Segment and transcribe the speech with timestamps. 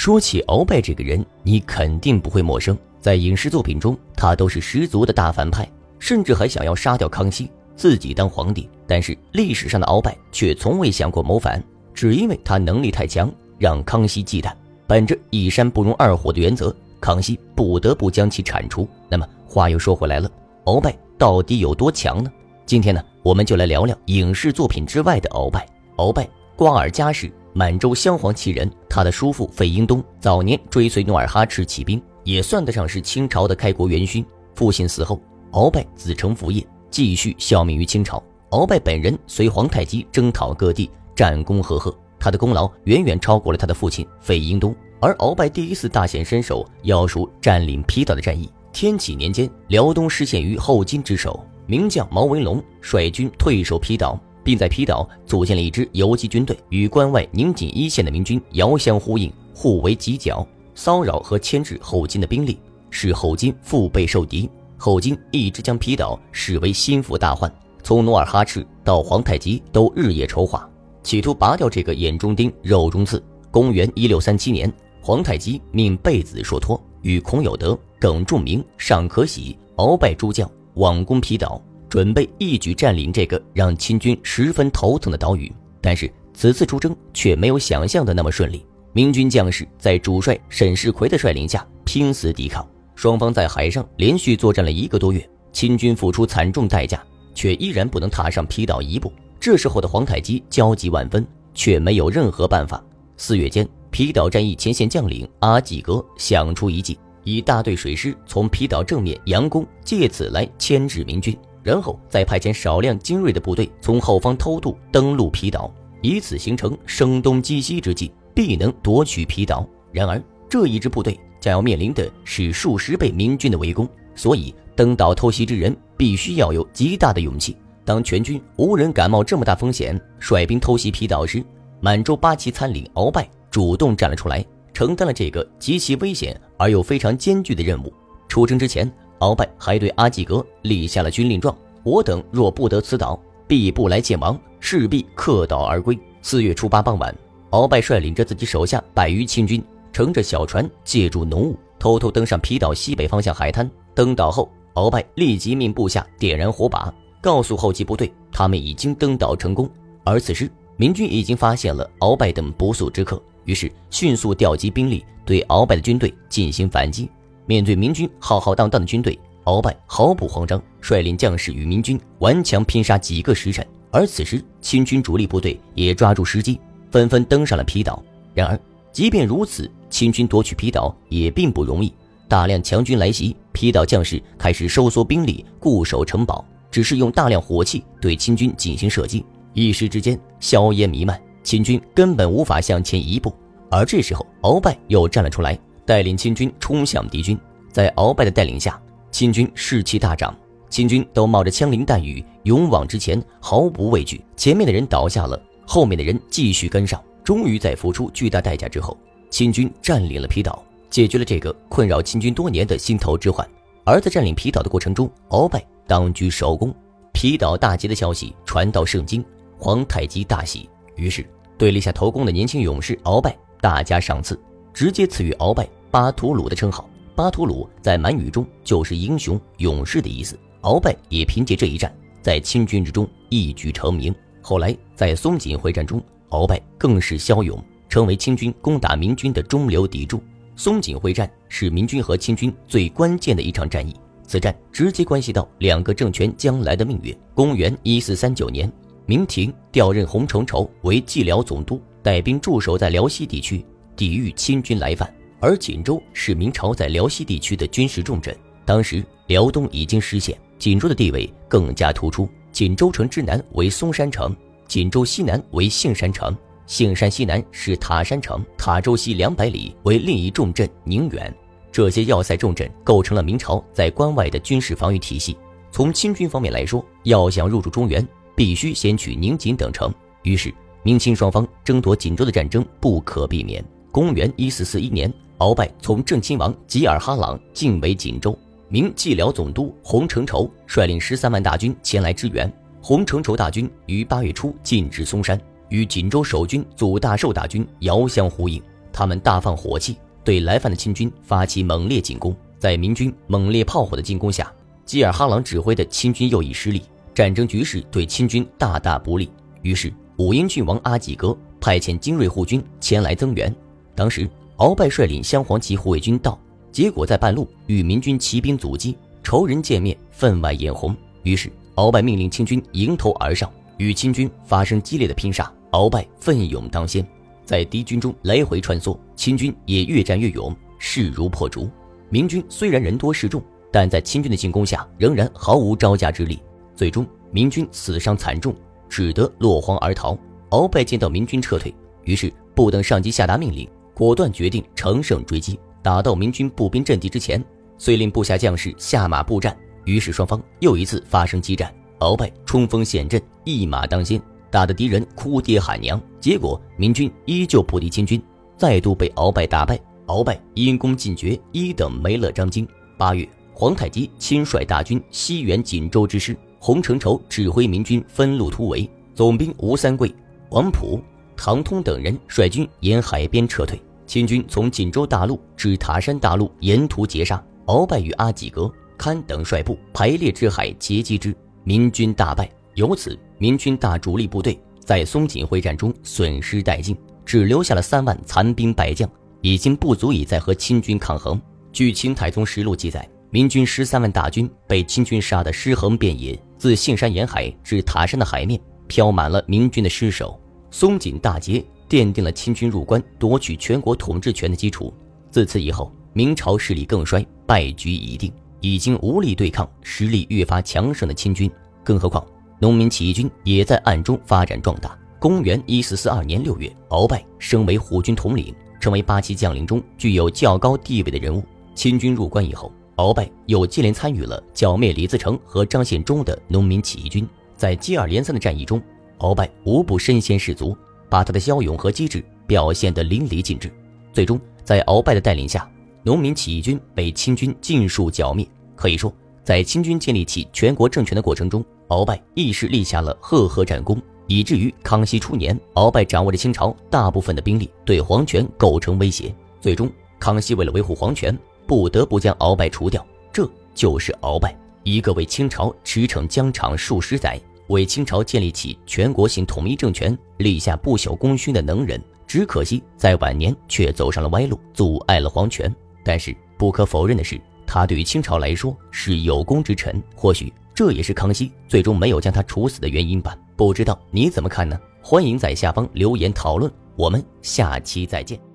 [0.00, 2.74] 说起鳌拜这个人，你肯定不会陌生。
[3.02, 8.66] 在影视作品中，他都是十足的大反派，甚至还想要杀掉康熙，自己当皇帝。
[8.86, 14.50] 但是历史上的鳌拜却从未想过谋反，只因为他能力太强，让康熙忌惮。
[14.86, 18.88] 本着一山不容二虎的原则，康熙不得不将其铲除。
[19.06, 20.30] 那么话又说回来了，
[20.64, 22.32] 鳌拜到底有多强呢？
[22.64, 25.66] 今天呢，我们就来聊聊影视作品之外的鳌拜。
[25.98, 26.26] 鳌拜，
[26.56, 27.30] 瓜尔佳氏。
[27.52, 34.24] 满洲镶黄旗人，他的叔父费英东早年追随努尔哈赤起兵，也算得上是清朝的开国元勋。
[34.54, 35.20] 父亲死后，
[35.52, 38.22] 鳌拜子承父业，继续效命于清朝。
[38.50, 44.74] 鳌拜本人随皇太极征讨各地，战功赫赫，他的功劳远远超过了他的父亲费英东。
[45.00, 48.50] 而鳌拜第一次大显身手，要数占领皮岛的战役。
[48.72, 54.20] 天启年间，辽东失陷于后金之手，名将毛文龙率军退守皮岛。
[54.44, 62.58] 并在皮岛组建了一支游击军队，与关外宁锦一线的明军遥相呼应，互为犄角，骚扰和牵制后金的兵力，
[62.90, 64.48] 使后金腹背受敌。
[64.76, 70.66] 后金一直将皮岛视为心腹大患，从努尔哈赤到皇太极都日夜筹划，
[71.02, 73.22] 企图拔掉这个眼中钉、肉中刺。
[73.50, 74.72] 公元一六三七年，
[75.02, 81.60] 皇太极命贝子硕托与孔有德、耿仲明、尚可喜、鳌拜诸将往攻皮岛。
[81.90, 88.64] 准备一举占领这个让清军十分头疼的岛屿，但是此次出征却没有想象的那么顺利。
[88.92, 97.02] 明军将士在主帅沈世奎的率领下拼死抵抗，双方在海上连续作战了一个多月，清军付出惨重代价，
[97.34, 99.12] 却依然不能踏上皮岛一步。
[99.40, 102.80] 这时候的皇太极焦急万分，却没有任何办法。
[103.16, 111.36] 四月间，皮岛战役前线将领阿济格想出一计，以大队水师从皮岛正面佯攻，借此来牵制明军。
[111.70, 119.64] 然后再派遣少量精锐的部队从后方偷渡登陆皮岛，以此形成声东击西之计，必能夺取皮岛。
[119.92, 127.56] 然而这一支部队将要面临的是数十倍明军的围攻，所以登岛偷袭之人必须要有极大的勇气。
[127.84, 131.40] 当全军无人敢冒这么大风险率兵偷袭皮岛时，
[131.78, 134.44] 满洲八旗参领鳌拜主动站了出来，
[134.74, 137.92] 承担了这个极其危险而又非常艰巨的任务。
[138.26, 138.92] 出征之前。
[139.20, 145.98] 鳌拜还对阿济格立下了军令状：我等若不得此岛，必不来见王，势必克岛而归。
[146.22, 147.14] 四月初八傍晚，
[147.50, 153.68] 鳌拜率领着自己手下百余清军，乘着小船，借助浓雾，偷偷登上皮岛西北方向海滩。
[153.94, 159.68] 登岛后，鳌拜立即命部下点燃火把，告诉后继部队，他们已经登岛成功。
[160.04, 167.10] 而此时，明军已经发现了鳌拜等不速之客，于是迅速调集兵力，对鳌拜的军队进行反击。
[167.46, 173.66] 面对明军浩浩荡荡的军队，鳌拜毫不慌张，率领将士与明军顽强拼杀几个时辰。
[173.90, 178.02] 而此时，清军主力部队也抓住时机，纷纷登上了皮岛。
[178.34, 178.58] 然而，
[178.92, 181.92] 即便如此，清军夺取皮岛也并不容易。
[182.28, 189.24] 大量强军来袭，皮岛将士开始收缩兵力，固守城堡，只是用大量火器对清军进行射击。
[189.52, 193.34] 一时之间，硝烟弥漫，清军根本无法向前一步。
[193.68, 195.58] 而这时候，鳌拜又站了出来。
[195.86, 197.36] 带领清军冲向敌军，
[197.72, 200.34] 在鳌拜的带领下，清军士气大涨，
[200.68, 204.20] 清军都冒着枪林弹雨勇往直前，毫不畏惧。
[204.36, 207.02] 前面的人倒下了，后面的人继续跟上。
[207.22, 208.96] 终于在付出巨大代价之后，
[209.30, 213.46] 清军占领了皮岛，解决了这个困扰清军多年的心头之患。
[213.84, 216.74] 而在占领皮岛的过程中，鳌拜当居首功，
[217.12, 219.24] 皮岛大捷的消息传到盛京，
[219.58, 221.24] 皇太极大喜，于是
[221.58, 224.38] 对立下头功的年轻勇士鳌拜大加赏赐，
[224.72, 225.68] 直接赐予鳌拜。
[225.92, 230.38] 巴图鲁的称号，巴图鲁在满语中就是英雄、勇士的意思。
[230.62, 234.14] 鳌拜也凭借这一战，在清军之中一举成名。
[234.42, 240.22] 后来在松锦会战中，鳌拜更是骁勇，成为清军攻打明军的中流砥柱。
[240.56, 247.16] 松锦会战是明军和清军最关键的一场战役，此战直接关系到两个政权将来的命运。
[247.34, 248.70] 公元一四三九年，
[249.06, 253.64] 明廷调任洪承畴为蓟辽总督，带兵驻守在辽西地区，
[253.96, 255.10] 抵御清军来犯。
[255.40, 262.28] 而锦州是明朝在辽西地区的军事重镇，当时辽东已经失陷，锦州的地位更加突出。
[262.52, 264.36] 锦州城之南为松山城，
[264.66, 266.36] 锦州西南为杏山城，
[266.66, 271.34] 杏山西南是塔山城，塔州西两百里为另一重镇宁远。
[271.72, 275.36] 这些要塞重镇构成了明朝在关外的军事防御体系。
[275.70, 279.94] 从清军方面来说，要想入驻中原，必须先取宁锦等城，
[280.24, 283.64] 于是明清双方争夺锦州的战争不可避免。
[283.92, 285.12] 公元一四四一年。
[285.40, 288.38] 鳌拜从正亲王吉尔哈朗进围锦州，
[288.68, 292.50] 明蓟辽总督洪承畴率领十三万大军前来支援。
[292.82, 295.40] 洪承畴大军于八月初进至松山，
[295.70, 298.62] 与锦州守军祖大寿大军遥相呼应。
[298.92, 302.36] 他们大放火器，对来犯的清军发起猛烈进攻。
[302.58, 304.52] 在明军猛烈炮火的进攻下，
[304.84, 306.82] 吉尔哈朗指挥的清军又已失利，
[307.14, 309.30] 战争局势对清军大大不利。
[309.62, 313.54] 于是，武英郡王阿济格派遣精锐护军前来增援。
[313.94, 314.28] 当时，
[314.60, 316.38] 鳌拜率领镶黄旗护卫军到，
[316.70, 320.94] 结果在半路与明军骑兵阻击，仇人见面分外眼红。
[321.22, 325.50] 于是，鳌拜命令清军迎头而上，与清军发生激烈的拼杀。
[325.70, 327.06] 鳌拜奋勇当先，
[327.42, 331.66] 在敌军中来回穿梭，清军也越战越勇，势如破竹。
[332.10, 333.42] 明军虽然人多势众，
[333.72, 336.38] 但在清军的进攻下仍然毫无招架之力。
[336.76, 338.54] 最终，明军死伤惨重，
[338.90, 340.18] 只得落荒而逃。
[340.50, 341.74] 鳌拜见到明军撤退，
[342.04, 343.66] 于是不等上级下达命令，
[344.00, 347.44] 果断决定乘胜追击，打到明军步兵阵地之前，
[347.76, 349.54] 遂令部下将士下马布战。
[349.84, 351.70] 于是双方又一次发生激战。
[351.98, 354.18] 鳌拜冲锋陷阵，一马当先，
[354.50, 356.00] 打得敌人哭爹喊娘。
[356.18, 358.18] 结果明军依旧不敌清军，
[358.56, 359.78] 再度被鳌拜打败。
[360.06, 362.66] 鳌拜因功尽绝，一等没了张京。
[362.96, 370.10] 八月，皇太极亲率大军西援锦州之师，洪承畴指挥明军分路突围，总兵吴三桂、
[370.48, 370.98] 王普、
[371.36, 373.78] 唐通等人率军沿海边撤退。
[374.10, 378.68] 清军从锦州大路至塔山大路沿途截杀，鳌拜与阿济格、
[378.98, 382.50] 堪等率部排列之海截击之，明军大败。
[382.74, 389.08] 由此，明军大主力部队在松锦会战中损失殆尽，只留下了三万残兵败将。
[389.42, 391.40] 已经不足以再和清军抗衡。
[391.72, 400.36] 据《清太宗实录》记载，明军十三万大军被清军杀得尸横遍野，自杏山沿海至塔山的海面飘满了明军的尸首。
[400.72, 404.94] 松锦大捷奠定了清军入关夺取全国统治权的基础。
[405.28, 411.50] 自此以后，明朝势力更衰，败局已定，已经无力对抗实力越发强盛的清军。
[411.84, 412.24] 更何况，
[412.60, 414.96] 农民起义军也在暗中发展壮大。
[415.18, 418.54] 公元一四四二年六月，鳌拜升为虎军统领。
[418.80, 421.44] 成为八旗将领中具有较高地位的人物。
[421.74, 427.28] 清军入关以后，鳌拜又接连参与了剿灭李自成和张献忠的农民起义军。
[427.56, 428.80] 在接二连三的战役中，
[429.18, 430.74] 鳌拜无不身先士卒，
[431.10, 433.70] 把他的骁勇和机智表现得淋漓尽致。
[434.12, 435.70] 最终，在鳌拜的带领下，
[436.02, 438.46] 农民起义军被清军尽数剿灭。
[438.76, 439.12] 可以说，
[439.44, 444.00] 在清军建立起全国政权的过程中，鳌拜亦是立下了赫赫战功。
[444.26, 449.34] 以至于康熙初年，鳌拜掌握着清朝大部分的兵力，对皇权构成威胁。
[449.60, 449.90] 最终，
[450.20, 451.36] 康熙为了维护皇权，
[451.66, 453.04] 不得不将鳌拜除掉。
[453.32, 462.00] 这就是鳌拜，一个为清朝驰骋疆场数十载，为清朝建立起全国性统一政权立下不朽功勋的能人。
[462.26, 465.72] 只可惜在晚年却走上了歪路，阻碍了皇权。
[466.04, 470.02] 但是不可否认的是，他对于清朝来说是有功之臣。
[470.14, 473.36] 或许这也是康熙最终没有将他处死的原因吧。
[473.56, 474.78] 不知道你怎么看呢？
[475.02, 478.49] 欢迎在下方留言讨论，我们下期再见。